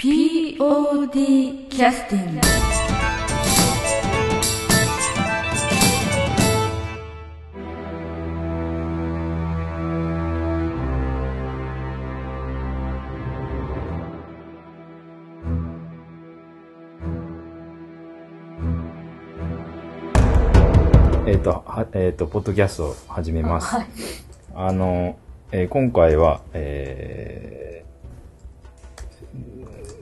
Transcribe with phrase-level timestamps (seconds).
[0.00, 2.40] POD キャスティング
[21.26, 23.74] えっ、と、は、えっ、と、ポッドキャストを始めます。
[23.74, 23.86] はい。
[24.54, 25.18] あの、
[25.50, 27.57] えー今回は、えー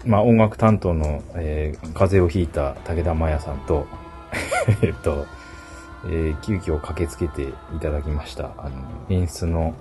[0.06, 3.86] まあ、音楽担当の、えー風邪をひいた武田真也さんと、
[4.82, 5.26] えっと、
[6.04, 8.72] えー急遽駆けつけていただきました、あの、
[9.10, 9.74] 演出の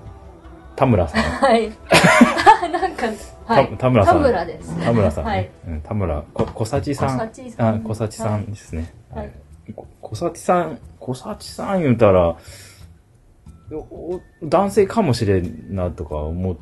[0.75, 1.21] 田村さん。
[1.39, 1.71] はい。
[2.71, 3.05] なんか、
[3.45, 3.69] はい。
[3.71, 4.83] た田村さん田村です。
[4.83, 5.29] 田村さんね。
[5.29, 5.49] はい。
[5.67, 7.09] うん、田村、こ、小幸さん。
[7.09, 8.93] 小幸さんあ、小幸さんですね。
[9.13, 9.31] はい
[9.73, 12.35] こ小幸さん、小幸さん言うたら、
[14.43, 16.55] 男性かもしれんなとか思っ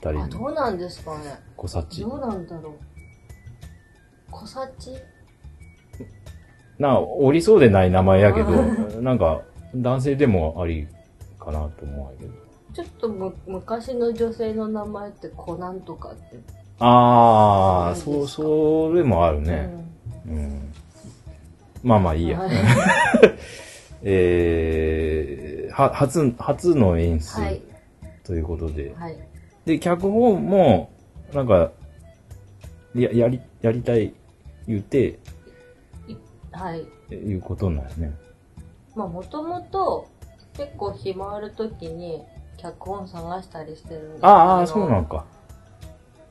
[0.00, 1.38] たりあ、、どうなんですかね。
[1.56, 2.00] 小幸。
[2.02, 2.95] どうなんだろう。
[4.30, 4.96] 小幸？
[6.78, 8.50] な、おりそうでない名前やけど、
[9.00, 9.42] なんか、
[9.74, 10.86] 男性でもあり
[11.38, 12.32] かなと思うけど。
[12.74, 16.38] ちょっとむ昔の女性の名前ってコナンとかって。
[16.78, 19.70] ああ、そうそれもあるうね。
[20.26, 20.72] んうん。
[21.82, 22.40] まあまあいいや。
[22.40, 22.50] はい
[24.02, 27.62] えー、は、初、初の演出はい。
[28.24, 28.94] ということで。
[28.96, 29.16] はい。
[29.64, 30.90] で、脚本も、
[31.32, 31.70] なんか、
[33.02, 34.14] や、やり、やりたい
[34.66, 35.18] 言って、
[36.52, 36.86] はい。
[37.14, 38.12] いうことなんですね。
[38.94, 40.08] まあ、もともと、
[40.56, 42.24] 結構暇ある時に、
[42.56, 45.24] 脚本探したりしてるんですけどああ、そうなんか。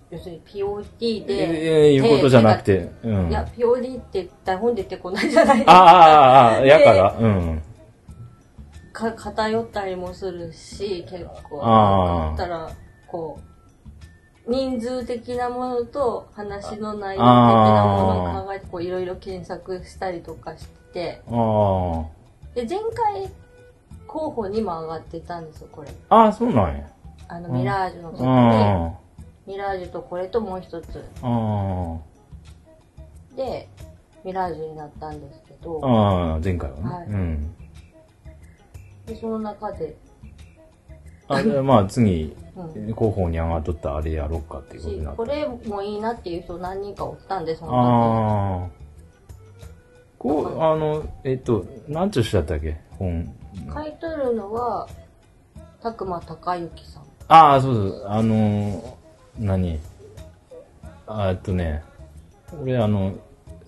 [0.10, 3.30] 要するに POD で、ええいうことじゃなくて、うん。
[3.30, 5.82] いや、POD って台本出てこないじゃないですああ、か。
[5.82, 7.62] ああ、ああ、やから、うん。
[8.94, 11.60] か偏ったりもするし、結構。
[11.64, 12.72] あーだったら、
[13.08, 13.55] こう、
[14.48, 22.06] 人数的なものと話の内容的なものを考えて、こう、いろいろ検索したりとかしてあ
[22.54, 23.30] で、前回、
[24.08, 25.90] 候補にも上がってたんですよ、これ。
[26.10, 26.16] あ。
[26.16, 26.90] ああ、そうなんや。
[27.28, 28.94] あの、ミラージュの時に、あ
[29.48, 31.04] ミラージュとこれともう一つ
[33.36, 33.68] で、
[34.24, 35.88] ミラージュになったんですけど、あ。
[35.88, 36.84] ああ、前回はね。
[36.84, 37.56] はいうん。
[39.06, 39.98] で、その中で、
[41.30, 42.94] あ、じゃあまあ次、うん。
[42.94, 45.18] 候補に上がっとったあれやろっかっていうことになった。
[45.18, 48.68] これもいいなっていう人何人かおったんで、そのああ。
[50.18, 52.78] こう、あの、えっと、なんちゅう人だったっけ？
[52.98, 53.26] 本。
[53.54, 53.74] 時。
[53.74, 54.88] 書いとるのは、
[55.82, 57.04] たくまたかゆきさん。
[57.28, 58.06] ああ、そうそう。
[58.08, 58.82] あのー、
[59.40, 59.80] 何？
[61.08, 61.84] あえっとね、
[62.62, 63.14] 俺あの、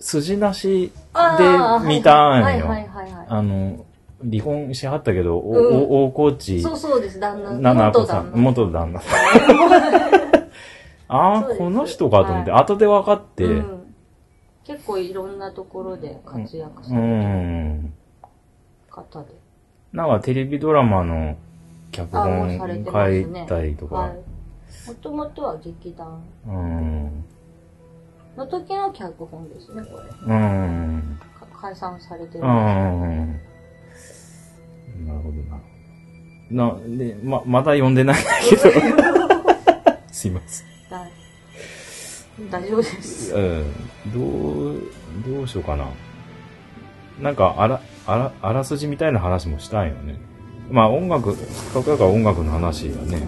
[0.00, 0.92] 筋なし
[1.38, 1.44] で
[1.86, 2.44] 見たんよ。
[2.44, 3.26] はいはいはいはい。
[3.28, 3.84] あの、
[4.20, 7.74] 離婚しはったけど、おうんお大河内そうそうです、旦那。
[7.74, 9.00] 七子さん、元旦那。
[9.00, 10.48] さん。
[11.08, 13.48] ああ、この人かと思って、はい後で分かって、う。
[13.48, 13.94] うんん。
[14.64, 17.90] 結構いろんなところで活躍されてる
[18.90, 19.28] 方で。
[19.92, 21.36] なんかテレビドラマの
[21.92, 22.58] 脚本。
[22.58, 24.10] 書いたりとか、はい。
[24.88, 27.24] もともとは劇団うん。
[28.36, 30.34] の時の脚本ですね、これ。
[30.34, 31.18] うん。
[31.38, 32.44] か解散されてる。
[32.44, 33.40] うん。
[36.50, 36.66] な。
[36.66, 38.62] な、で、ま、まだ読んでないんだけど。
[40.10, 40.68] すいません。
[40.90, 41.06] だ
[42.50, 43.34] 大丈夫です。
[43.34, 43.64] うん。
[44.12, 44.20] ど
[44.70, 45.86] う、どうしようかな。
[47.20, 50.16] なんか、あら、あら、あらすじみたいな話もしたんよね。
[50.70, 51.34] まあ音楽、
[51.72, 53.22] かくやから音楽の話がね。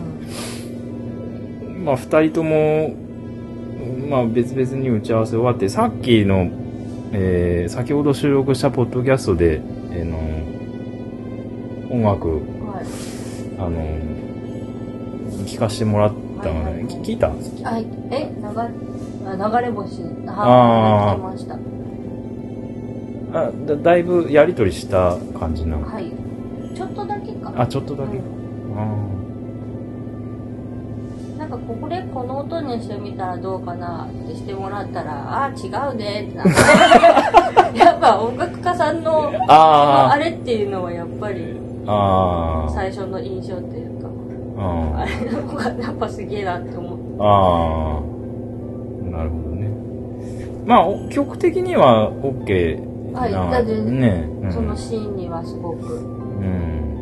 [1.85, 2.95] まあ二人とも、
[4.09, 6.51] まあ別々に打ち合わせ終わって、さっきの、
[7.13, 9.61] えー、先ほど収録したポッドキャストで、
[9.91, 10.19] えーの、
[11.91, 12.60] 音楽、はい。
[13.61, 13.71] あの、
[15.47, 16.13] 聞かしてもらっ
[16.43, 17.29] たので、はいはいき聞いた？
[17.29, 17.35] は
[17.79, 17.87] い。
[18.11, 18.43] え、流
[19.63, 20.03] 流れ星。
[20.27, 21.17] あーはい。
[21.17, 21.59] 聞きました。
[23.33, 25.87] あだだいぶやりとりした感じなの？
[25.87, 26.11] はい。
[26.75, 27.53] ちょっとだけか。
[27.57, 28.17] あ、ちょっとだけ。
[28.19, 29.21] うん
[31.39, 35.13] なんかこれこの音にしてみたらどうかなってしてもらったら、
[35.43, 37.79] ああ、違うねってなって。
[37.81, 41.57] やっぱ音楽家さんの、ああれっていうのはやっぱり
[41.87, 44.09] あ、ああ、最初の印象っていうか、
[44.59, 47.05] ああれの方がやっぱすげえなって思って。
[47.19, 48.03] あ
[49.09, 49.69] あ、なるほどね。
[50.67, 53.33] まあ、お曲的には OK はい。
[53.33, 56.97] な、だって、ね、うん、そのシーンにはすごく、うん。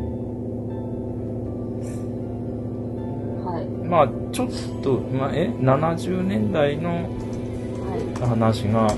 [3.45, 3.65] はい。
[3.87, 4.49] まあ、ちょっ
[4.83, 8.29] と、まあ、え、70年代のはい。
[8.29, 8.89] 話が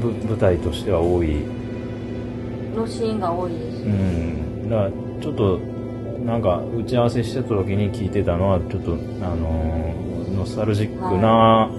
[0.00, 1.38] ぶ舞台としては多い。
[2.76, 3.84] のシーンが多いです。
[3.84, 4.68] うん。
[4.68, 4.90] だ
[5.24, 5.70] ちょっと、
[6.20, 11.78] なんか、打ち合わせしてた時に聞いてたのは、ちょっと、あのーノスタルジックな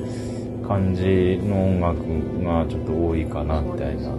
[0.62, 4.18] 感じの音楽がちょっと多いかな、みたいな。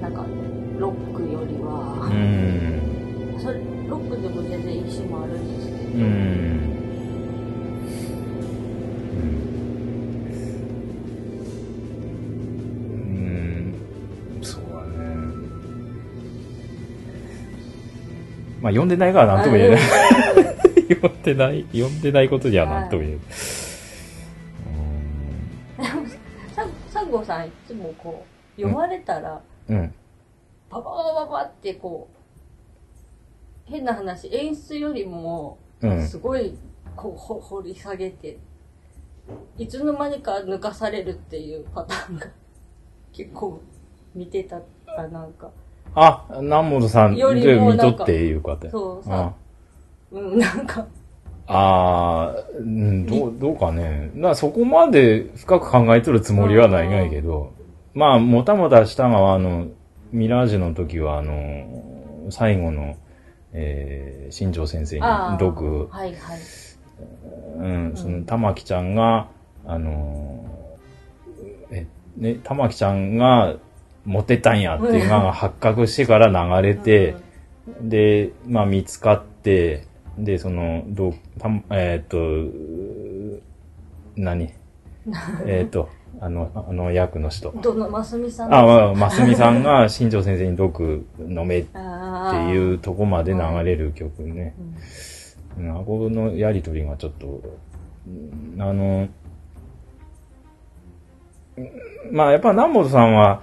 [0.00, 0.30] なんか
[0.76, 3.02] ロックよりうは、ん。
[3.36, 6.02] それロックでも全然意思もあるんですけど、うん。
[6.02, 6.71] うん。
[18.62, 19.80] まあ、読んでないからなんとも言えない。
[19.80, 23.20] 読 んでない、読んでないことにはなんとも言えない。
[26.54, 28.24] ササンゴさんいつもこ
[28.56, 29.76] う読まれたら、うん。
[29.76, 29.94] うん。
[30.70, 32.08] バババババってこ
[33.66, 36.06] う変な話演出よりもうん。
[36.06, 36.56] すごい
[36.94, 38.38] こうほ掘り下げて
[39.58, 42.28] いつの間にか抜かされるっていうパターンが
[43.12, 43.60] 結構
[44.14, 44.60] 見てた
[44.96, 45.50] らなんか
[45.94, 48.70] あ、南本さんよりで見もなんかとっていうかって。
[48.70, 49.32] そうあさ
[50.12, 50.38] うん。
[50.38, 50.86] なんか。
[51.46, 54.10] あーうん、どう、どうかね。
[54.14, 57.52] なそこまで深く考えとるつもりはないがいけど、
[57.94, 59.66] まあ、もたもたしたのは、あの、
[60.12, 62.96] ミラージュの時は、あの、最後の、
[63.52, 66.40] えー、新庄先生にああ読、はいはい。
[67.56, 69.28] うん、その、玉木ちゃんが、
[69.66, 70.46] あの、
[71.70, 71.86] え、
[72.16, 73.56] ね、玉木ちゃんが
[74.04, 76.28] モテたんやっていうのが発覚してから
[76.60, 77.16] 流れて、
[77.80, 79.86] で、まあ見つかって、
[80.18, 83.42] で、その、どう、たんえーっ、と、
[84.16, 84.52] 何？
[85.46, 85.88] えーっと、
[86.20, 87.50] あの、あの役の人。
[87.62, 88.54] どのますみさん？
[88.54, 94.54] あ、まあ、ますみさんが新庄先生に毒飲めってあいうとこまで流れる曲ね。
[95.58, 95.64] うん。
[95.64, 95.80] うん。
[95.80, 97.40] あこのやりとりがちょっと、
[98.06, 98.10] う
[98.56, 99.08] んあの、
[101.56, 101.70] うん
[102.10, 103.42] まあやっぱ南本さんは、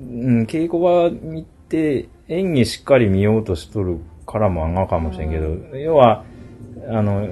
[0.00, 6.24] うん、稽古場見て演技しっかり見ようとしとるからもあんがかもしれんけど、要は、
[6.90, 7.28] あの、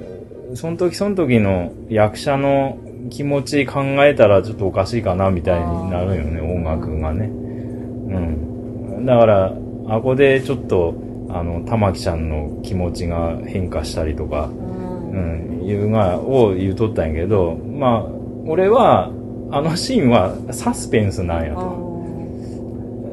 [0.55, 2.77] その時その時の役者の
[3.09, 7.25] 気持ち考えたらちょっとおかしいかなみたいになるよね、音楽がね。
[7.27, 9.05] うん。
[9.05, 9.53] だから、
[9.89, 10.95] あこでちょっと、
[11.29, 18.05] あの、玉木ちゃんの気持ちが変化したりとか、うんうん、いうが、を言うとったんやけど、まあ、
[18.45, 19.11] 俺は、
[19.49, 21.86] あのシーンはサスペンスなんやと。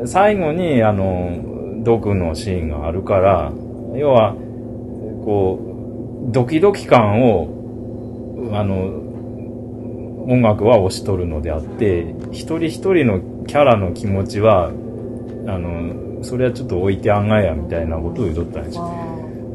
[0.06, 3.52] 最後に、あの、毒のシーンがあるから、
[3.94, 4.34] 要は、
[5.24, 5.58] こ
[6.28, 9.02] う、ドキドキ感を、あの、
[10.26, 14.68] 音楽は押し取るのであって、一人一人のキャラの気持ちは、
[15.46, 18.90] あの、それはちょっと置いてあんがや、みたいなことを言うとったんですよ。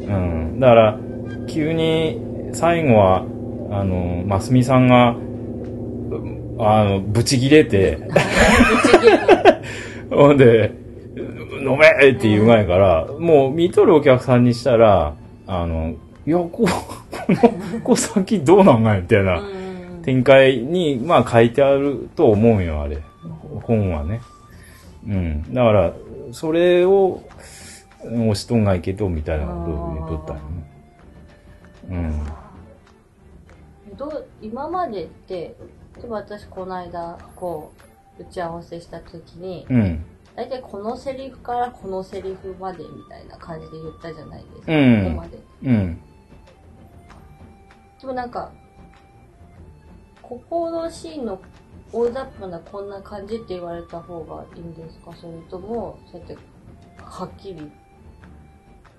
[0.02, 0.60] うん。
[0.60, 1.00] だから、
[1.48, 2.22] 急に、
[2.54, 3.26] 最後は、
[3.72, 5.16] あの、ますみさんが、
[6.60, 7.98] あの、ブチギレて、
[10.16, 10.72] ほんで、
[11.62, 15.14] 飲めって言う前から、もう見とるお客さんにしたら、
[15.48, 15.96] あの、
[16.26, 16.66] いや、こう、 こ
[17.30, 19.42] の、こう先どうなんがいみたいな
[20.04, 22.98] 展開に、まあ書いてあると思うんよ、あれ。
[23.64, 24.22] 本はね。
[25.08, 25.54] うん。
[25.54, 25.94] だから、
[26.32, 27.22] それを、
[28.02, 30.70] 押しとんがいけど、みたいなことを言っとったよね。
[33.98, 35.56] どう今までって
[35.98, 37.89] 例えば私この間こう
[38.20, 39.82] 打ち合わせした時にうん。
[39.82, 40.06] うん。
[40.36, 46.02] 大体このセリフからこのセリフまでみたいな感じで言ったじゃないですか、うんここまでうん。
[48.00, 48.52] でもなんか
[50.22, 51.42] ここのシーンの
[51.92, 55.12] 大雑把なこんな感じって言われた方がいいんですか？
[55.14, 56.38] それともそうやって
[57.02, 57.72] はっきり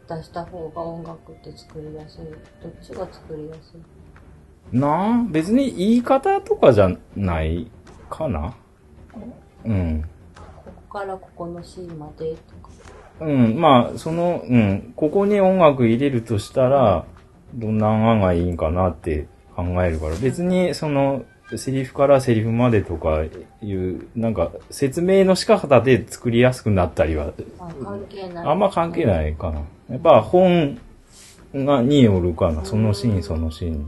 [0.08, 2.24] 出した方が音楽って作りやすい？
[2.62, 3.74] どっちが作りやす
[4.72, 4.76] い？
[4.76, 7.70] なあ別に言い方とかじゃない
[8.10, 8.54] かな
[9.64, 10.04] うん。
[10.34, 10.42] こ
[10.88, 12.70] こからここのシーンまでとか
[13.20, 17.04] うん、まあ、その、うん、ここに音楽入れるとしたら、
[17.54, 21.24] どんな案がいいんかなって考えるから、別にその、
[21.56, 23.24] セリフからセリフまでとか
[23.60, 29.62] いう、なんか、説明の仕方で作りやすくなったりは、あ関係ないあんま関係ないかな。
[29.90, 30.78] やっぱ本
[31.54, 32.64] が、によるかな。
[32.64, 33.86] そのシーン、そのシーン。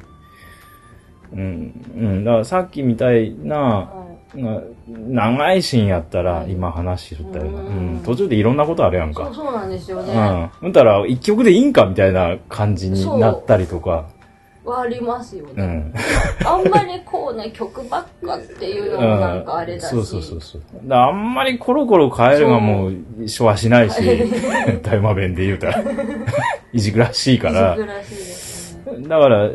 [1.32, 2.24] うん、うん。
[2.24, 3.92] だからさっきみたいな、
[4.34, 7.60] 長いシーンやったら、うん今話しとったような。
[7.60, 8.02] ううんん。
[8.02, 9.34] 途中でいろんなことあるやんかいそう。
[9.34, 10.72] そうなんですよね、うん。
[10.72, 14.06] たら、一曲でいいんかみたいな感じになったりとか。
[14.64, 15.94] はありますよね、うん。
[16.46, 20.62] あんまりこうね曲ばっかっていうのもなんかあれだし、そうそうそうそう。
[20.84, 24.00] だからあんまりコロコロ変えるがもう、しはしないし、
[24.82, 25.82] 大馬弁で言うたら、
[26.72, 27.74] いじくらしいから。
[27.74, 29.50] いじくらしいですねだから、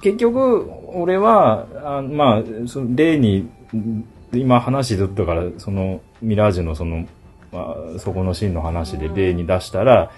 [0.00, 1.66] 結局、俺は、
[1.98, 3.48] あまあ、その例に、
[4.32, 7.06] 今話しとったから、その、ミラージュのその、
[7.52, 10.10] まあ、そこのシーンの話で例に出したら、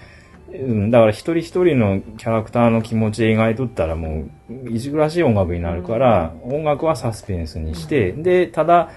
[0.51, 8.91] うん、だから一人一人のキャラクターの気持ち描いとったらもう、いじくらしい音楽になるから、音楽はサスペンスにして、で、ただ、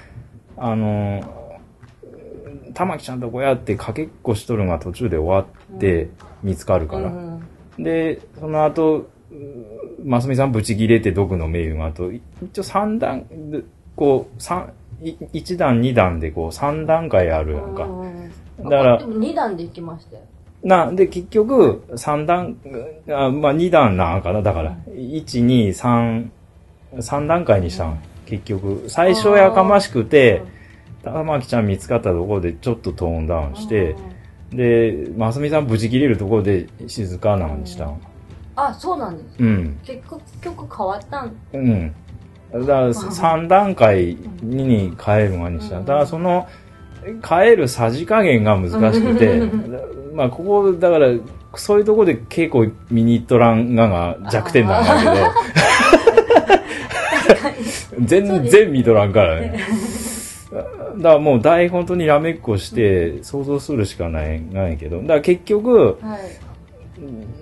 [0.58, 1.22] あの、
[2.74, 6.10] 玉木ちゃんとこやってかけっこしとるのが途中で終わって
[6.42, 7.08] 見つかるから。
[7.08, 7.42] うん。
[7.78, 9.08] で、その後、
[10.06, 13.60] うますみさんブチ切れて毒の名誉が後、い一応三段、で
[13.96, 14.72] こう、三、
[15.02, 17.84] い一段二段でこう三段階あるやんか。
[17.84, 20.22] うんだからでも2段で行きましたよ。
[20.62, 22.56] な、で、結局、三段、
[23.08, 26.32] あまあ、二段なんかな、だから、一、二、三、
[27.00, 28.00] 三段階にしたん。
[28.24, 30.42] 結局、最初やかましくて、
[31.04, 33.94] 玉木ちゃん見つかったところでちょっとトーンダウンして、
[34.50, 38.00] で、ますみさん無事切れるところで静かなのにしたん。
[38.56, 39.26] あ、そうなんです。
[39.38, 39.78] うん。
[39.84, 40.00] 結
[40.40, 41.32] 局変わったん？
[41.52, 41.94] うん。
[42.52, 45.78] だから、 三段階に変えるのにした。
[45.80, 46.46] だから、その、
[47.28, 49.42] 変えるさじ加減が難しくて、
[50.14, 51.08] まあ、ここ、だから、
[51.54, 55.32] そういうところで結構ミニットランガが弱点なんだ
[57.94, 59.60] けど、 全然見とらんからね。
[60.52, 60.68] だか
[61.14, 66.18] らもう台本当にラメっこして想像するしかない、ないけど、だから結局、はい。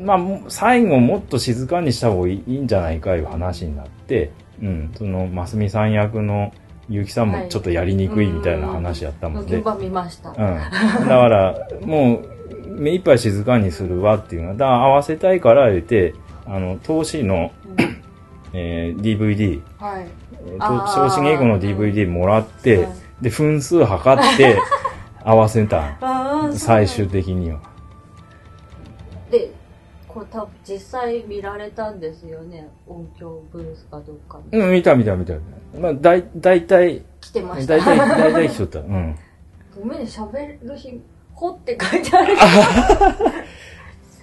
[0.01, 0.19] まあ、
[0.49, 6.53] 最後もっと静かにした方がいいんじゃないかいう話になって、うん、その、ますみさん役の
[6.89, 10.31] 結城さんもちょっとやりにくいみたいな話やったもんで、現場見ました。
[10.31, 10.37] うん。
[10.37, 10.61] だ
[11.07, 12.29] から、もう、
[12.69, 16.15] 目いっぱい静かにするわっていうのは、だから合わせたいから言って、
[16.47, 17.53] あの、投資の、
[18.53, 20.07] えー DVD、はい。
[20.47, 24.59] えーあーと、昇進英語の DVD もらって、はいで、分数測って、
[25.25, 25.97] 合わせた
[26.53, 27.59] 最終的には。
[30.15, 32.69] で、これ多分実際見られたんですよね。
[32.87, 34.59] 音響ブースかどっかに。
[34.59, 35.35] うん、見た見た見た。
[35.79, 37.77] まあ、だい、だいたい、来てました。
[37.77, 38.79] だいたい、だいたい来とった。
[38.81, 39.19] うん。
[39.81, 41.01] ごめんね、喋る日、
[41.33, 42.37] ほって書いてある。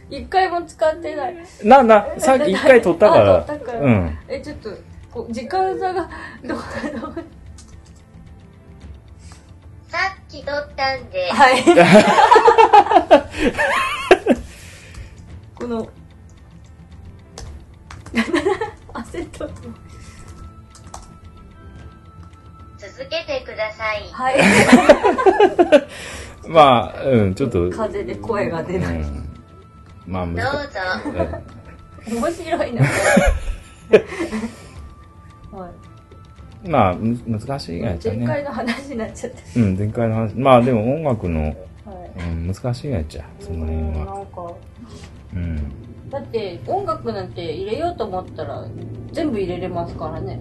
[0.10, 1.36] 一回も使ってない。
[1.64, 3.42] な、な、さっき一回撮ったかあら。
[3.44, 4.18] 撮ったからうん。
[4.28, 4.70] え、ちょっと、
[5.12, 6.10] こう時間差が、
[6.44, 7.14] どう、どう、
[9.90, 11.64] さっき撮ったんで、はい。
[15.62, 15.88] この、
[18.94, 19.51] 焦っとる
[22.80, 24.10] 続けてください。
[24.12, 24.38] はい。
[26.50, 27.70] まあ、うん、ちょっと。
[27.70, 28.96] 風で声が出ない。
[29.01, 29.30] うん。
[30.08, 30.80] まあ、どう難しぞ。
[32.08, 32.15] い。
[32.15, 32.82] 面白いな。
[35.51, 35.70] は
[36.65, 36.70] い。
[36.70, 38.44] まあ、む難しいやつや前回ね。
[38.46, 39.44] の話になっちゃって。
[39.60, 40.34] うん、前回の話。
[40.36, 41.56] まあ、でも音楽の、はい。
[42.20, 43.25] うん、難しいやつや。
[43.39, 44.20] その辺うんなは。
[44.22, 44.53] んか、
[45.36, 46.10] うん。
[46.10, 48.66] だって音楽なんて入れようと思ったら
[49.12, 50.40] 全部入れれますからね。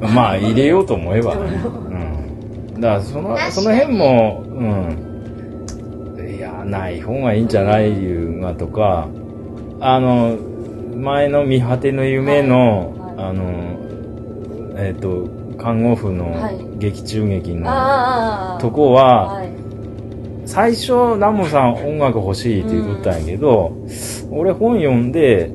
[0.00, 1.40] まあ、入れようと思えばね。
[2.74, 2.80] うん。
[2.80, 6.28] だから、その、その辺も、うん。
[6.36, 9.08] いや、ない方がいいんじゃないいうがとか、
[9.80, 10.36] あの、
[10.96, 13.78] 前の見果ての夢の、はいはいあの、
[14.76, 18.58] えっ、と、看護婦のはい劇中劇の。
[18.60, 19.50] とこは、はい。
[20.48, 23.76] 最初、ナモさん音楽欲しいって言っとったんやけど、
[24.30, 25.50] 俺本読んで、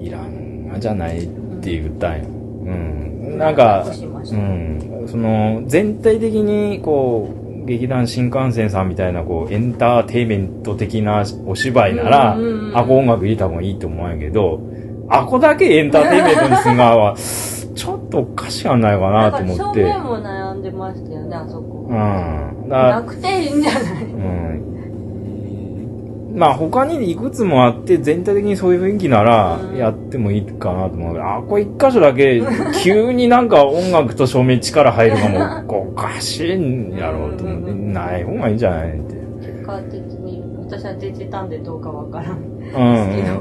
[0.00, 1.26] いらんがじゃないっ
[1.60, 2.24] て言ったんよ。
[2.28, 3.36] うん。
[3.36, 3.92] なんかうた
[4.36, 5.04] ん。
[5.08, 7.28] その、全体的に、こ
[7.64, 14.60] う、劇団新幹線さんみたいな、こう、エンターテインメント的なお芝居なら、うんうんうんあこ音楽入れた方がいいと思うんやけど、
[15.08, 19.82] あこだけエンターテインメントにすんがは、ちょっとおかしいやないかなと思って。
[19.82, 21.75] 正面も悩んでましたよね、あそこ。
[21.88, 22.68] うん。
[22.68, 24.66] なくていいんじゃないうん
[26.36, 32.42] まあ他にいくつもあって全体的にそういう雰囲気ならうんやってもいいかなと思うけど、あ、これ一箇所だけ
[32.84, 35.38] 急になんか音楽と照明力入るかも
[35.88, 39.14] おかしいんやろうと思って、ない方がいいんじゃないって。
[39.40, 42.38] 結果的に、私は出てたんでどうかわからん。
[42.74, 42.86] う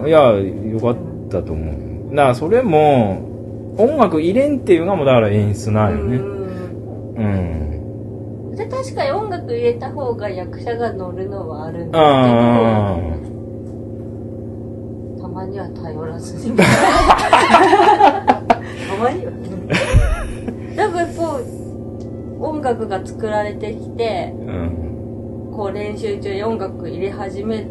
[0.02, 0.08] ん、うん。
[0.08, 0.96] いや、よかっ
[1.30, 1.72] たと思
[2.12, 2.16] う。
[2.16, 3.18] だからそれも、
[3.78, 6.18] 音楽入れんっていうのがもうだから演出なんよね。
[7.18, 7.65] うん
[8.86, 13.00] 確かに音楽入れた方が役者が乗るのはあるんですけど、あ
[15.20, 16.56] たまには頼らずに。
[16.56, 16.64] た
[19.02, 19.32] まには。
[20.76, 25.52] なんかこう、音楽が作られてきて、うん。
[25.56, 27.66] こう練習中に音楽入れ始め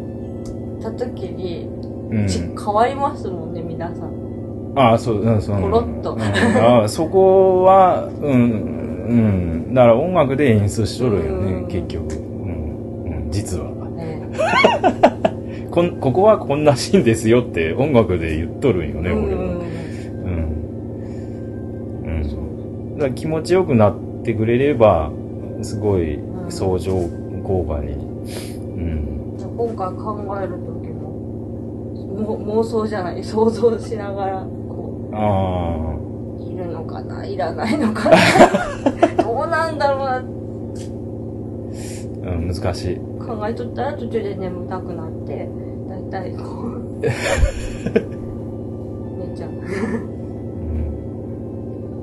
[0.81, 1.69] た時に、
[2.11, 2.27] うん。
[2.27, 4.73] ち変わりますもんね、皆さん。
[4.75, 5.61] ああ、そう、うん、そう。
[5.61, 9.73] コロッとうんああそこは、うん、うん。
[9.73, 12.15] だから音楽で演出しとるよねうん、結局。
[12.15, 13.71] うん、うん、実は。
[13.95, 14.21] ね
[15.71, 19.41] こん、ここはこんなシーンですよって音楽で言っとるんよね、俺は。
[19.41, 19.59] うん
[20.23, 20.29] う
[22.07, 22.21] ん。
[22.91, 22.97] うん。
[22.97, 25.11] だ気持ちよくなってくれれば、
[25.61, 26.19] すごい
[26.49, 27.09] 相乗
[27.43, 27.93] 効果に。
[27.93, 27.95] う
[28.79, 29.15] ん。
[29.57, 31.05] 今回考える時も
[32.37, 35.95] も妄想じゃない想像しながらこあ
[36.39, 38.17] ういるのかないらないのかな
[39.65, 40.23] なんだろうなあ、う
[42.41, 42.95] ん、難しい。
[43.19, 45.49] 考えとったら途中で眠たくなって
[45.89, 47.09] だいたいこう 寝
[49.35, 49.49] ちゃう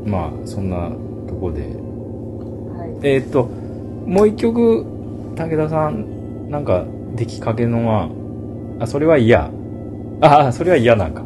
[0.05, 0.91] うん、まあ、そんな
[1.29, 1.61] とこで。
[1.63, 3.49] はいえーっと、
[4.07, 4.85] もう一曲、
[5.37, 8.09] 武田さん、なんか、出来かけのは、
[8.81, 9.51] あ、それは嫌。
[10.21, 11.23] ああ、それは嫌なんか。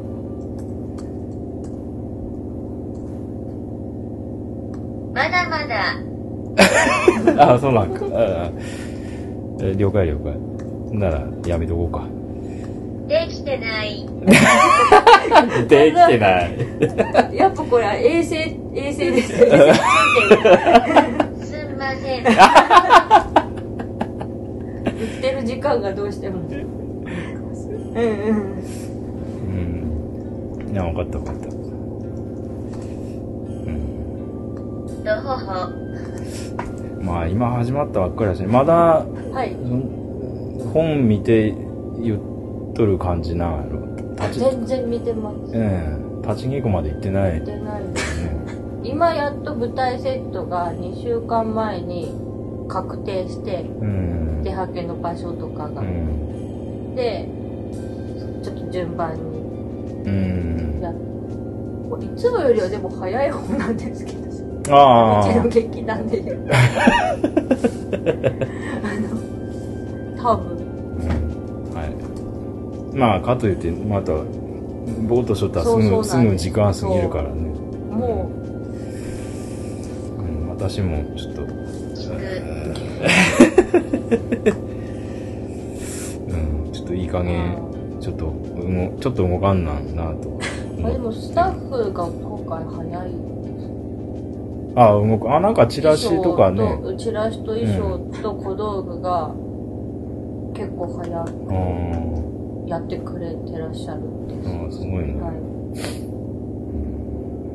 [5.15, 5.97] まだまだ、
[7.39, 8.05] あ あ、そうなんか。
[9.77, 10.37] 了解了解。
[10.93, 12.05] なら、やめとこうか。
[13.09, 14.05] できてない。
[15.69, 16.59] できてない。
[17.37, 18.35] やっぱこれは衛星
[18.75, 19.45] 衛星ですす
[21.65, 22.25] んません。
[24.99, 26.57] 言ってる時間がどうしてもうん
[27.95, 28.57] うん
[29.49, 30.73] うん。
[30.73, 31.47] いや、わかったわかった。
[31.47, 31.51] う
[33.71, 35.05] ん。
[35.05, 35.86] どほほ。
[37.07, 39.55] まあ、今始まったばっかりだし、まだ、はい
[40.73, 41.55] 本見て
[42.03, 43.87] 言っとる感じなんやろ。
[44.17, 46.23] 立ち、全然見てますうん。
[46.23, 47.41] 立ち稽古まで行ってない。
[47.41, 48.31] 見てないですね
[48.83, 52.13] 今やっと舞台セットが2週間前に
[52.69, 54.43] 確定してうん。
[54.43, 56.95] 出はけの場所とかが、うん。
[56.97, 57.29] で
[58.43, 59.21] ちょっと順番に
[60.05, 60.81] うん。
[60.83, 60.95] やっ
[61.89, 64.26] これいつもよりはでも早い方なんですけど
[64.71, 65.49] ああうちの。
[65.49, 66.55] 劇団で言うあ
[69.01, 69.09] の
[70.23, 70.57] 多分
[71.75, 72.97] はい。
[72.97, 77.31] まあ、かといって、また、ぼーっとしとったらすぐ、時間過ぎるからね。
[77.91, 78.31] も
[80.19, 81.43] うん、私もちょっと。
[81.43, 81.45] う
[86.37, 87.59] ん、ちょっといい加う減、
[88.01, 88.33] ちょっと、動
[89.01, 90.39] ちょっと動かんなんなと
[90.85, 93.36] あで思もスタッフが今回早い
[94.77, 95.35] あ、動く。
[95.35, 96.59] あ、なんかチラシとかね。
[96.59, 99.35] 衣装とチラシと衣装と小道具が
[100.55, 101.25] 結構早う
[102.65, 102.67] ん。
[102.67, 105.21] いやってくれてらっしゃるんです、うん、すごいね。
[105.21, 105.37] はい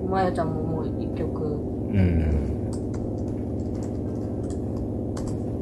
[0.10, 1.47] まやちゃんももう一曲う
[1.93, 2.67] ん。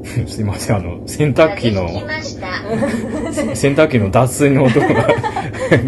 [0.28, 1.88] すいません、あの、洗濯機の。
[3.54, 4.86] 洗濯機の脱水の音が、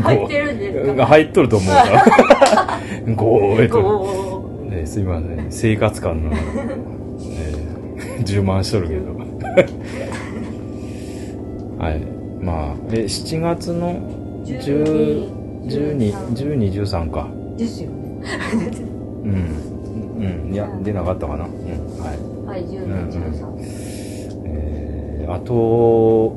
[0.04, 0.94] 入ってるんですか？
[1.02, 2.06] が入っとると思うから。
[3.16, 4.21] ゴーえと。
[4.92, 5.46] すいません。
[5.50, 9.16] 生活感の、 えー、充満しとるけど。
[11.80, 12.02] はい。
[12.44, 13.96] まあ、え、7月の
[14.44, 15.30] 10
[15.66, 17.30] 12、12、13か。
[17.56, 18.20] ですよね
[19.24, 19.46] うん。
[20.20, 20.54] うん。
[20.54, 21.46] いや、出なかったかな。
[21.46, 21.52] うん。
[21.98, 22.18] はい。
[22.46, 23.48] はい10うん年13
[24.44, 26.34] えー、あと、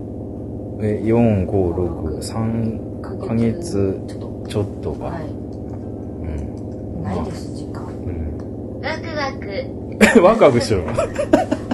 [0.80, 5.06] え、4、5、6、3ヶ月ちょっとちょっとか。
[5.06, 5.24] はい
[6.22, 6.26] う
[7.00, 7.02] ん。
[7.02, 8.34] ないです時間うん。
[9.16, 9.46] ワク
[10.22, 10.44] ワク。
[10.44, 10.84] ワクしとる。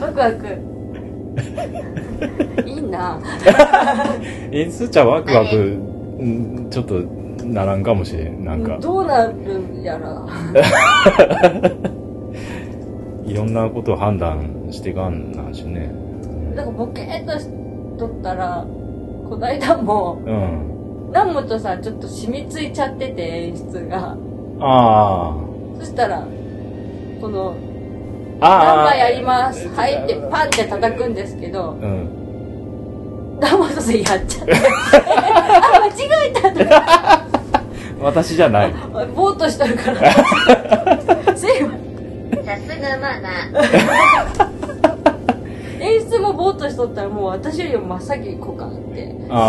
[0.00, 0.46] ワクワク
[2.66, 3.18] いいな
[4.53, 7.00] え、すーちゃんワクワク、うんちょっと
[7.44, 8.44] ならんかもしれん。
[8.44, 9.35] なんか、どうなる
[9.81, 10.22] んやら
[13.24, 15.90] いろんなことを判断していかんなんしね。
[16.55, 17.48] なんかボケーっとし
[17.98, 18.64] とったら
[19.29, 21.07] こないだもうん。
[21.09, 24.16] 南本さんちょっと染みついちゃってて演出が
[24.61, 25.35] あ
[25.79, 26.24] そしたら
[27.20, 27.50] このあ。
[27.50, 27.70] ああ。
[28.40, 29.68] ナンバーやります？
[29.68, 29.94] はい。
[29.94, 33.37] ってパンって叩くんですけどうん。
[33.40, 34.53] 南本さんやっちゃって。
[34.57, 35.90] あ間違
[36.29, 37.24] えたとか
[38.00, 38.72] 私じゃない。
[39.14, 39.96] ぼーっとしとるから。
[41.37, 41.70] すいま
[42.35, 43.31] せんさすがママ。
[45.81, 49.14] 演出もぼーっとしとったらもう私よりも真っ先にこうかって。
[49.31, 49.40] ああ、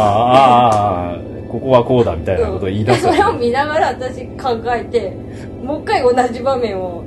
[1.09, 1.17] ああ、
[1.51, 3.01] ここはこうだみたいなことを言い出す。
[3.03, 3.11] そ。
[3.11, 5.15] れを見ながら私考えて
[5.63, 7.03] もう一回同じ場面を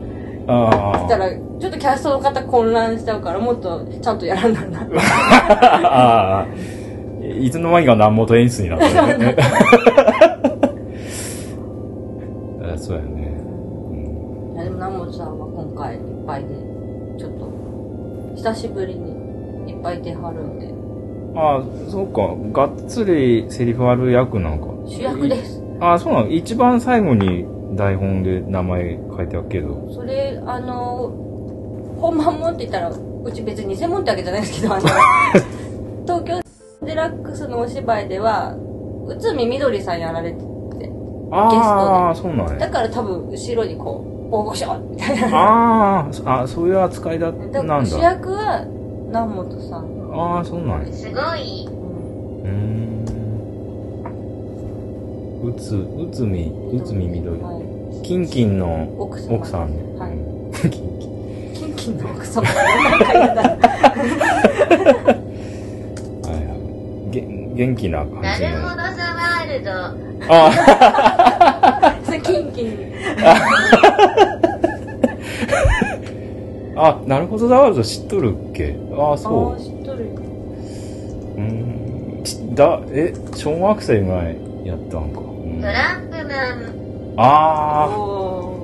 [0.46, 1.26] あしたら
[1.64, 6.42] ちょっとキャストの方混乱しちゃうからもっとちゃんとやらななあ。
[6.42, 6.46] ああ。
[7.40, 9.34] いつの間にか南本演出になったよね。
[12.70, 13.34] あそうやね。
[13.38, 16.48] うんいやでも南本さんは今回いっぱいで
[17.18, 17.50] ちょっと
[18.36, 20.68] 久しぶりにいっぱい出はるんで
[21.34, 22.36] ああ、そうか。
[22.52, 24.66] がっつりセリフある役なんか。
[24.86, 26.30] 主役ですああ、そうなの。
[26.30, 29.90] 一番最後に台本で名前書いてあるけど。
[29.94, 31.32] それあの
[32.04, 34.82] 本番もんって言ったらうち別に偽物ってわけじゃないですけどあの
[36.04, 36.40] 東京
[36.86, 38.54] デラックスのお芝居では
[39.06, 40.44] 内海みどりさんやられてて
[41.30, 42.70] ああ、そうなんだや。
[42.70, 48.08] から多分後ろにこう大御所みたいなああ、あそういう扱いだ、だから主なんだ。
[48.10, 48.64] 役は
[49.08, 50.92] 南本さん、ああ、そうなんや。
[50.92, 51.66] すごい。
[52.42, 52.50] うん
[55.44, 55.48] うーん。
[55.48, 57.40] うつ、うつみ、うつみみどり。
[57.40, 58.02] はい。
[58.02, 59.34] キンキンの奥さん。
[59.36, 59.76] 奥さんね。
[59.98, 60.10] はい
[61.88, 61.92] うんキンキン。
[61.92, 62.42] キンキンの奥様。
[62.42, 62.50] な
[62.96, 63.42] んか嫌だ。
[63.42, 63.48] は
[66.26, 66.34] いは
[67.08, 67.10] い。
[67.10, 67.20] げ
[67.54, 68.22] 元気な感じの。
[68.22, 69.70] なるほどザワールド。
[70.28, 72.92] あそれキンキン。
[76.76, 78.74] あ、なるほど、ザワールド知っとるっけ？
[78.98, 80.08] ああ、あそあ、知っとる。
[81.36, 81.40] う。
[81.40, 82.20] ん。
[82.24, 85.20] ちだ、え、小学生ぐらいやったんか。
[85.20, 86.26] うんトランプマン。
[87.16, 88.63] あおー。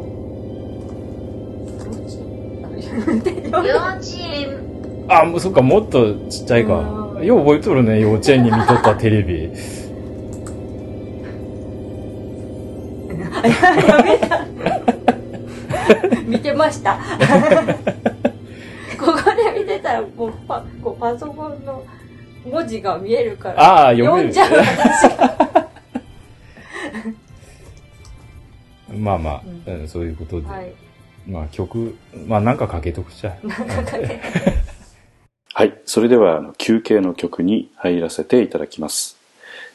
[2.91, 4.57] 幼稚園。
[5.09, 5.23] あ。
[5.23, 7.21] あ、もうそっか、もっとちっちゃいかう。
[7.23, 9.45] んよう覚えとるね、幼稚園に見とったテレビ。
[13.43, 14.47] やめた。
[16.27, 16.99] 見てました。
[18.99, 21.83] ここで見てたら、もうパこうパソコンの
[22.51, 23.63] 文字が見えるから。
[23.63, 24.41] ああ、読める読んじ。
[24.41, 25.69] ゃう私が。
[28.99, 30.47] まあまあ、ううんそういうことで。
[30.49, 30.73] はい。
[31.31, 33.37] まあ曲、まあなんかかけとくちゃ。
[35.55, 35.81] はい。
[35.85, 39.17] それでは、あの休憩の曲に入らせていただきます。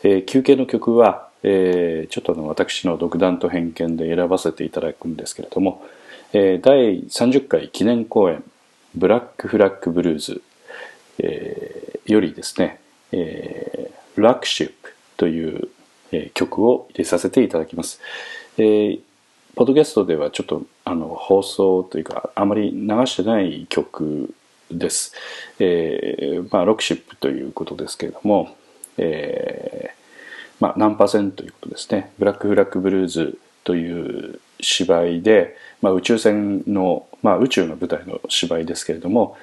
[0.04, 5.82] えー休憩の曲は、えーちょっとあの、私の独断と偏見で選ばせていただくんですけれども、
[6.34, 8.44] えー第30回記念公演、
[8.94, 10.42] ブラックフラッグブルーズ、
[11.20, 12.80] えーよりですね、
[13.12, 15.70] えー、ラックシップという、
[16.12, 18.02] えー曲を入れさせていただきます。
[18.58, 19.00] えー
[19.56, 24.34] ポッドキャストではちょっとあの放送というかあまり流してない曲
[24.70, 25.14] です。
[25.60, 28.54] えーまあ、ロクシップということですけれども、
[28.98, 29.96] えー
[30.60, 32.12] まあ、何パーセントということですね。
[32.20, 39.38] ブラックフラッグブルーズという芝居で、まあ、宇宙船の、まあ、宇宙の舞台の芝居ですけれども、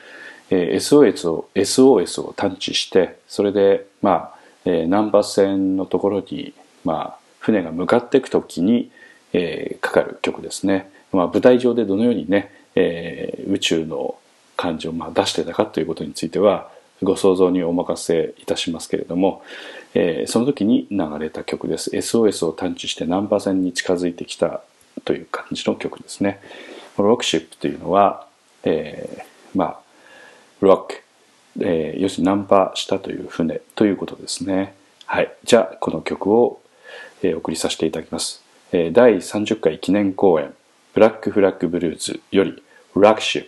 [0.51, 4.35] えー SOS を SOS を探知してそれで、まあ
[4.67, 6.53] えー難波船のところに、
[6.85, 8.91] まあ、船が向かっていくときに、
[9.33, 14.17] えーかかる曲ですね、まあ、舞台上でどのようにね、えー宇宙の
[14.57, 16.71] 感じをまあ出してたかということについては
[17.03, 19.43] ご想像にお任せいたしますけれども、
[19.95, 24.63] えーその時に流れた曲です SOS を探知して難波線に近づいてきた
[25.05, 26.41] という感じの曲ですね
[26.97, 28.27] このロックシップというのは、
[28.65, 29.79] えーまあ
[30.61, 31.03] ロック、
[31.61, 34.75] えー要するにナンパしたという船ということですね。
[35.07, 35.33] はい。
[35.45, 36.63] じゃあ、この曲を、
[37.23, 38.43] えー送りさせていただきます。
[38.73, 40.55] 第30回記念公演、
[40.95, 42.63] ブラックフラッグブルーズより、
[43.03, 43.47] ラックシュ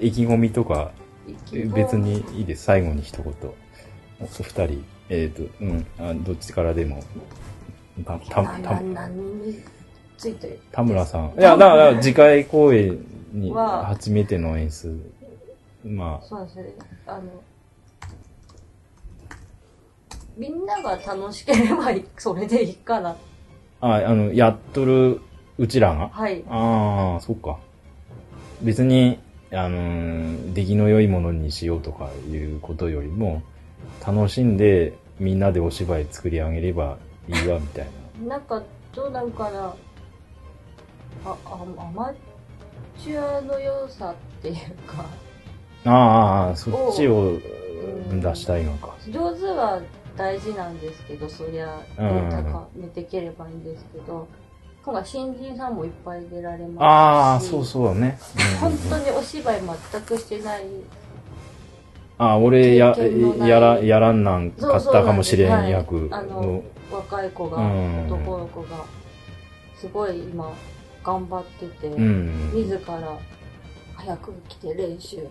[0.00, 0.92] 意気込みとか、
[1.52, 2.64] 別にいいです。
[2.64, 3.32] 最後に一言。
[4.20, 7.02] お二人、えっ、と、うんあ、どっちからでも。
[8.04, 8.80] た、た、な、た
[10.16, 10.58] ついて？
[10.72, 11.34] 田村さん。
[11.38, 12.98] いや、だから、次回公演
[13.32, 15.12] には初めての演出。
[15.84, 16.74] まそうですね。
[17.06, 17.22] あの、
[20.36, 23.16] みんなが楽しければいいそれでいいかな。
[23.80, 25.20] あ、あ、あの、やっとる
[25.56, 26.08] うちらが？
[26.08, 26.44] はい。
[26.48, 27.58] ああ、そっか。
[28.62, 29.20] 別に、
[29.52, 33.42] あのー出来の良いものにしようとかいうことよりも、
[34.06, 37.86] 楽しんでみんなでお芝居作り上げればいいわ、みたい
[38.26, 38.62] なんか、
[38.94, 39.74] どうなんかな。
[41.24, 42.12] あ、あ、アマ
[42.98, 44.54] チュアの良さっていう
[44.86, 45.04] か、
[45.84, 45.92] な。
[45.92, 47.38] ああああ、そっちを
[48.12, 48.96] ん出したいのか。
[49.08, 49.80] 上手は
[50.16, 54.26] 大事なんですけど、そりゃ、うん高めていければいいんですけど、
[54.88, 58.18] 今回新人さんもいっぱい出られますし、ああ、そうそうね。
[58.62, 59.60] うん本当にお芝居
[59.92, 60.64] 全くしてない
[62.16, 62.96] ああ、俺や
[63.46, 66.62] やら、やらんなんかったかもしれんそうそうなんはいあのの。
[66.90, 68.68] 若い子が、うん男の子が、
[69.78, 70.50] すごい今、
[71.04, 72.50] 頑張ってて、うん。
[72.54, 73.18] 自ら、
[73.94, 75.22] 早く来て練習、 い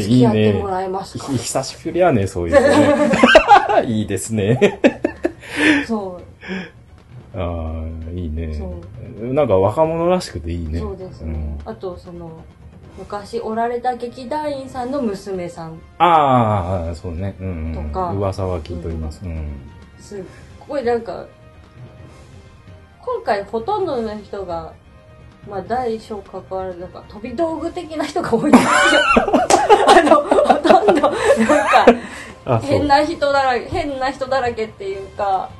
[0.00, 0.68] 付きいね合っても。
[0.70, 1.26] らえますか？
[1.32, 3.10] 久しぶりやね、そういうのね。
[3.86, 4.80] いいですね。
[5.86, 6.18] そ
[7.34, 7.85] う、ああ、
[8.16, 8.82] いいねそ。
[9.22, 10.80] なんか若者らしくていいね。
[10.80, 11.32] そうですね。
[11.32, 12.30] んあと、その、
[12.98, 17.36] 昔おられた劇団員さんの娘さん、ああ、そうね。
[17.40, 17.74] うん、うん。
[17.74, 19.20] とか噂は聞いております。
[19.24, 19.52] うん。
[19.98, 20.22] すっ
[20.66, 21.26] ごいなんか、
[23.02, 24.72] 今回ほとんどの人が、
[25.48, 28.70] まあ大小関わらず、なんか飛び道具的な人が多いんですよ。
[29.88, 31.10] あの、ほとんど、なん
[32.46, 32.60] か。
[32.62, 35.50] 変な人だらけ、変な人だらけっていうか、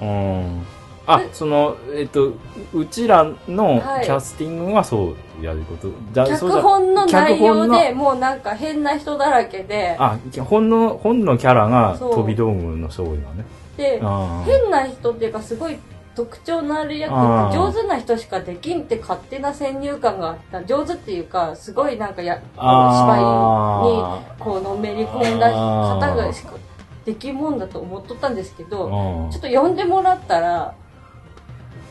[0.00, 0.66] うん。
[1.08, 2.34] あ、その、えっと、
[2.72, 4.04] うちらのはい。
[4.04, 5.88] キャスティングはそうやること？
[6.12, 12.14] じゃ脚本の内容でもうなんか変な人だらけで、あ、本の、本のキャラがそう。
[12.14, 13.44] 飛び道具の人多いのね。
[13.76, 14.50] で、あー。
[14.50, 15.78] 変な人っていうかすごい
[16.14, 17.52] 特徴のある役あー。
[17.54, 20.64] 上手な人しかできんって勝手な先入観があった。
[20.64, 26.54] 上手っていうか、すごいなんかや、芝居にあこうのめり込んだ方がしか
[27.04, 30.74] できんもんだと思っとったんですけーど、うんちょっと呼んでもらったら、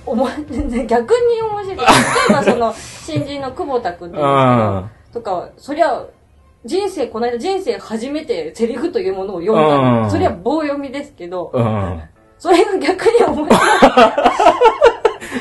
[0.07, 0.27] おも
[0.87, 1.75] 逆に面白い。
[1.75, 1.83] 例
[2.29, 2.73] えばその、
[3.05, 4.17] 新人の久保田君と
[5.21, 6.03] かは、そりゃ、
[6.65, 11.51] 人生、この間人生初めてセリフというものを読んだそれは棒読みですけど。
[12.39, 13.57] それが逆に面白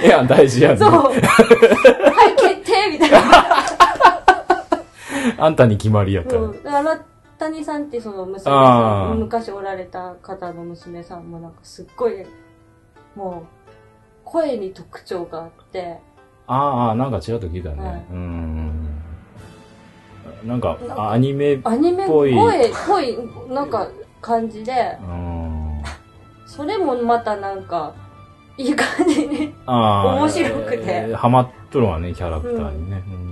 [0.02, 0.06] い。
[0.06, 0.90] いや、大事やねそう。。
[0.90, 1.14] はい、
[2.36, 3.18] 決定みたいな。
[5.38, 6.58] あんたに決まりやったう。
[6.64, 7.00] だから、
[7.38, 12.24] 谷さんってその娘さん、昔おられた方の娘さんもなんかすっごい、
[13.14, 13.55] もう、
[14.26, 15.98] 声に特徴があって、
[16.46, 17.84] ああ、なんかちらっと聞いたね。
[17.84, 19.02] はいうん。
[20.44, 22.34] なんか、あアニメ、アニメっぽい、
[22.86, 23.16] ぽい、
[23.48, 23.88] なんか
[24.20, 25.82] 感じで、うん。
[26.46, 27.94] それもまたなんか、
[28.58, 29.54] いい感じに。
[29.64, 30.16] ああ。
[30.16, 33.02] 面白くてえーハマっとるわね、キャラクターにね。
[33.08, 33.26] うん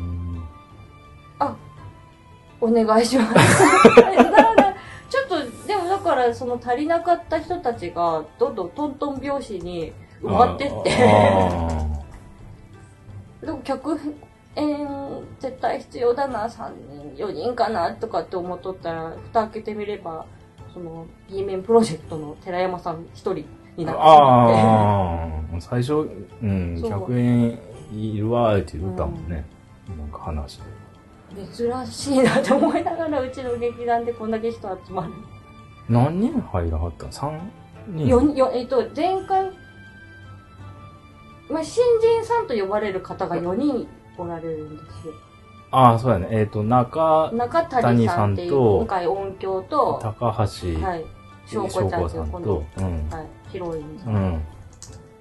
[2.61, 3.35] お願いします。
[5.11, 9.93] ちょっと、でもだから、その足りなかった人たちが、どんどんトントン拍子に
[10.25, 11.85] 埋まってって、あ
[13.45, 13.99] でも脚
[14.57, 14.89] 演
[15.39, 16.73] 絶対必要だな、3
[17.15, 20.27] 人、4人かな、とかって思っとったら、蓋開けてみれば、
[20.73, 24.07] その、B 面プロジェクトの寺山さん一人にーなってし
[24.63, 25.61] まって。
[25.61, 25.95] 最初、
[26.43, 27.59] うん、そう100円
[27.93, 29.45] いるわーって言ったもんね。
[29.97, 30.65] なんか話で。
[31.53, 35.13] 珍しいなって思いながら、うちの劇団でこんだけ人集まる。
[35.89, 37.39] 何人入らはった ?3
[37.89, 39.51] 人よよえっと、前回、
[41.55, 43.87] まあ、新人さんと呼ばれる方が4人
[44.19, 45.15] おられるんですよ。
[45.71, 46.27] ああ、そうやね。
[46.33, 51.05] えっ、と、中、中谷さんと今回音響と、高橋、はい、
[51.47, 53.09] 翔子ちゃんっていうこの、と、うん。
[53.09, 54.11] はい、ヒロインさ。
[54.11, 54.43] うんん。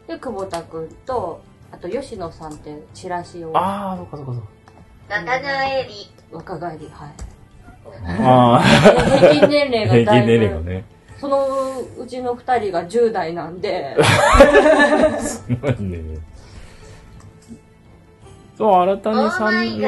[0.08, 1.40] で、久保田くんと、
[1.72, 4.50] あと吉野さんってチラシをああ、そっかそっかそっか。
[5.10, 7.10] 若返り、若返り、はい。
[8.24, 10.86] ああ、で平均年齢が平均だいぶ、年齢がね。
[11.24, 13.96] そのうちの2人が10代なんで、
[15.22, 16.20] すごいね。
[18.58, 19.88] そう、新谷さんの、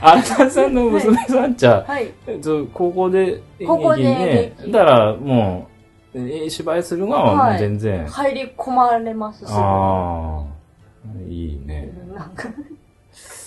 [0.00, 2.10] 新谷さんの娘さんちゃ、はい。
[2.26, 5.68] えっと高校で演高校で劇ねだからも
[6.14, 10.44] う、えー芝居するのはもうはい全然、入り込まれますし、ああ、
[11.28, 11.92] いいね。
[12.16, 12.48] なんか、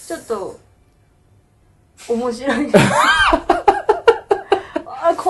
[0.06, 0.56] ちょっと、
[2.08, 2.70] 面白い。
[2.76, 3.58] あ、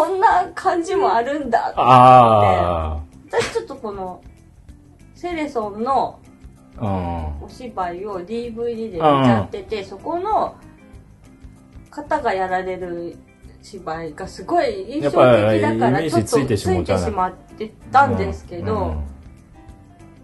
[0.02, 1.76] こんな感じもあるんだ。
[1.78, 4.24] あ私ちょっとこの、
[5.14, 6.20] セレソンの
[6.78, 7.46] あ、うん。
[7.46, 10.56] お芝居を DVD で見ちゃってて、そこの
[11.92, 13.16] 方がやられる
[13.62, 16.68] 芝居がすごい印象的だから、ちょっとついてし
[17.12, 19.04] まってたんですけど、うん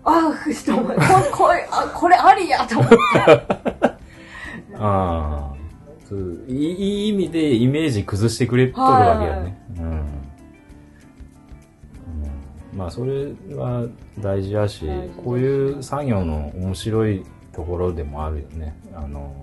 [0.09, 1.03] ああ、ちょっと思いこ
[1.37, 2.97] これあこれありやと思って。
[4.79, 5.56] ああ。
[6.07, 9.67] そういいいい意味でイメージ崩してくれとるわけやね。
[9.77, 10.05] うんうん。
[12.77, 13.85] まあ、それは
[14.19, 14.85] 大事やし
[15.23, 18.73] こういう作業の面白いところでもあるよね。
[18.93, 19.35] あの、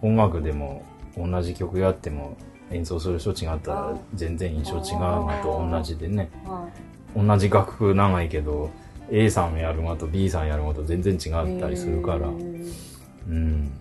[0.00, 0.84] 音楽でも
[1.16, 2.36] 同じ曲やっても
[2.70, 6.30] 演奏する人違ったら全然印象違うのと同じでね。
[6.44, 6.68] は
[7.16, 8.70] 同じ楽譜長いけど、
[9.10, 12.28] A さんやるのと B さんやるのと全然違いったりするから。
[12.28, 12.30] う
[13.32, 13.72] ん。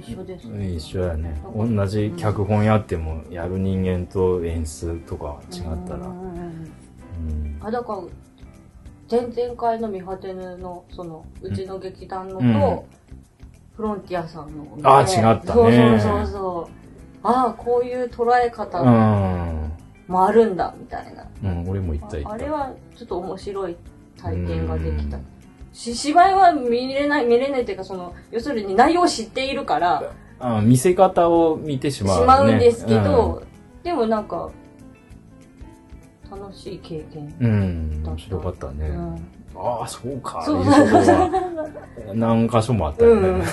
[0.00, 0.72] 一緒ですね。
[0.72, 1.40] 一緒やね。
[1.54, 6.06] 同じ脚本やっても、やる人間と演出とか違ったら。
[6.06, 7.58] うん。
[7.60, 8.02] あ、だから、
[9.10, 12.98] 前々回の見果てぬの、その、うちの劇団のと、うん
[13.78, 16.74] フロンティアさんのね、あ違ったねそうそうそうそう。
[17.22, 19.72] ああ、こういう捉え方うん。
[20.08, 21.24] もあるんだ、みたいな。
[21.44, 22.32] うん、俺も言った言った。
[22.32, 23.76] あれはちょっと面白い
[24.20, 25.26] 体験ができたうん。
[25.72, 32.22] し芝居は見れない、見れないっていうか、その、要するに内容を知っているから、あ見せ方を見てしまう、ね。
[32.22, 33.42] しまうんですけど、
[33.82, 34.50] でもなんか、
[36.30, 37.34] 楽しい経験。
[37.40, 37.50] うん。
[37.50, 37.54] う
[38.00, 38.88] ん、面白かったね。
[38.88, 39.14] うん。
[39.56, 40.42] ああ、そうか。
[40.44, 43.28] そういうとこは何箇所もあったよね。
[43.28, 43.40] うん。
[43.40, 43.42] う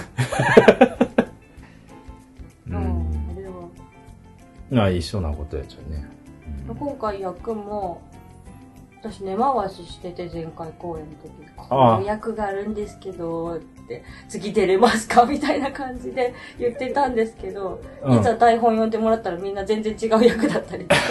[2.67, 2.75] うん。
[2.75, 3.31] ん。
[3.31, 3.51] あれは。
[4.69, 6.05] まあ、一緒なことやっちゃうね。
[6.77, 8.01] 今回役も、
[9.11, 18.19] 私根回ししてて前回公演の時、あこういう役があるんですけど、って、次出れますかみたいな感じで言ってたんですけど、うん。
[18.19, 21.01] いざ台本読んでもらったらみんな全然違う役だったりとか、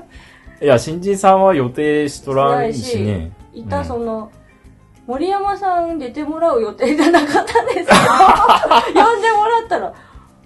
[0.62, 3.32] いや、新人さんは予定しとらんしね。
[3.52, 3.84] いたうん。
[3.84, 4.30] その、
[5.06, 7.90] 森山さん出てもらう予定じゃなかったんですけど、
[9.04, 9.92] 呼んでもらったら、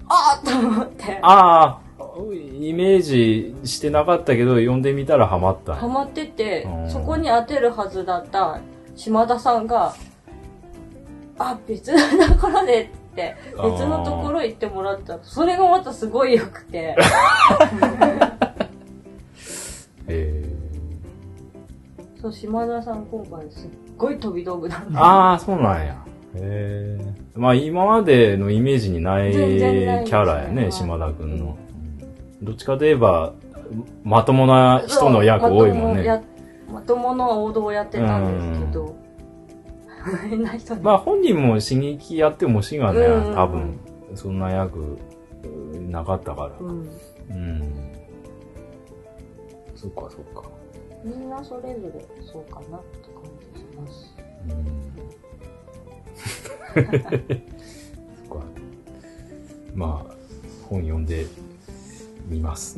[0.08, 1.85] あーっと思って、ああ、
[2.24, 8.60] イメージしてなかったけど、読んでみたらハマったハマっててう、んそこに当てるはずだった
[8.94, 9.94] 島田さんが、
[11.38, 11.98] あ、別の
[12.28, 15.18] ところでって、別のところ行ってもらった。
[15.22, 16.96] それがまたすごい良くて。
[20.08, 20.56] え
[22.20, 24.98] そう、島田さん今回すっごい飛び道具なんで。
[24.98, 25.94] ー、ああ、そうなんや。
[26.34, 27.14] へえ。
[27.34, 31.56] まあ今までのイメージにないキャラやね、島田くんの。
[32.42, 33.34] どっちかといえば、
[34.04, 36.22] まともな人の役多いもんね。
[36.72, 38.96] まともの王道をやってたんですけど、
[40.28, 40.82] 変な人に。
[40.84, 43.78] まあ本人も刺激やってもしがねうん、多分、
[44.14, 44.98] そんな役
[45.88, 46.52] なかったから。
[46.60, 46.88] うん。
[47.30, 47.92] うん。
[49.74, 50.48] そっかそっか。
[51.04, 53.22] みんなそれぞれそうかなって感
[53.54, 54.16] じします。
[54.48, 54.86] うん
[58.28, 58.44] そっか。
[59.74, 60.14] まあ、
[60.68, 61.26] 本読んで
[62.26, 62.76] みます。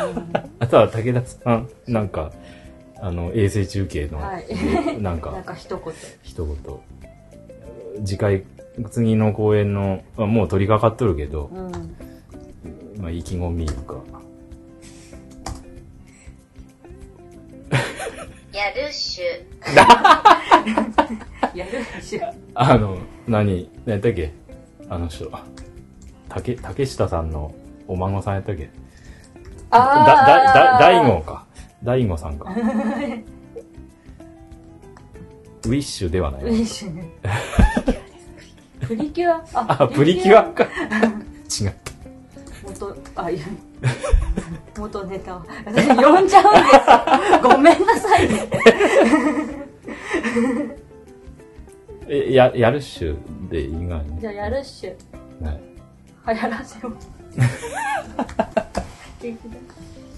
[0.58, 2.32] あとは武田さん、なんか、
[3.00, 4.46] あの、衛星中継の、はい
[4.94, 5.94] なんなんか、 か一言。
[6.22, 6.56] 一言。
[8.04, 8.44] 次回、
[8.90, 11.70] 次の公演の、まあ、もう取り掛かっとるけど、うん。
[13.00, 13.96] まあ、意気込みいうか。
[18.52, 19.24] やるっしゅ。
[21.54, 22.20] やるでしょ。
[22.54, 24.32] あの、何、何やったっけ？
[24.88, 25.30] あの人。
[26.28, 27.54] 竹、竹下さんの
[27.86, 28.70] お孫さんやったっけ？
[29.70, 31.44] だ、だ、だ、大悟か。
[31.82, 32.50] 大悟さんか。
[35.66, 36.42] ウィッシュではない。
[36.44, 37.08] ウィッシュね。
[38.80, 39.42] プリキュア
[39.82, 40.64] あ、プリキュアか。
[41.48, 41.92] 違った。
[42.68, 43.46] 元、あ、いや、
[44.78, 45.42] 元ネタを。
[45.64, 46.76] 私呼んじゃうんです
[47.42, 47.42] よ。
[47.42, 48.48] ごめんなさいね。
[52.08, 53.16] え、や、やるっしゅ
[53.50, 54.18] でいいがね。
[54.20, 54.96] じゃあ、やるっしゅ。
[55.42, 55.60] はい。
[56.26, 57.10] 流行らせます。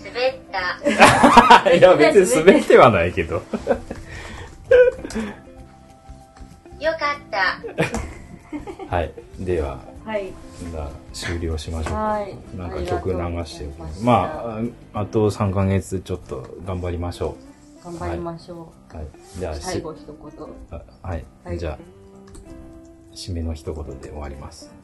[0.04, 1.72] 滑った。
[1.72, 3.34] いや、別に滑ってはないけど。
[3.34, 3.42] よ
[6.92, 8.96] かった。
[8.96, 9.12] はい。
[9.38, 10.32] では、はい。
[10.70, 11.98] じゃあ終了しましょうか。
[11.98, 12.36] はい。
[12.56, 14.12] なんか曲流してまま
[14.92, 17.36] あ、ああと3ヶ月ちょっと頑張りましょ
[17.82, 18.96] あ、頑張りましょう。
[18.96, 19.06] はい。
[19.38, 20.48] じゃあ、最後一言。
[20.70, 21.24] あはい。
[21.44, 21.78] はいじゃあ、
[23.14, 24.75] 締めの一言で終わります。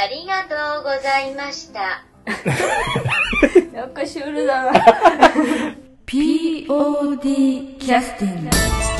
[0.00, 2.04] ありがとうございました。
[3.74, 4.72] なんかシュールだな。
[6.06, 8.97] POD キャスティング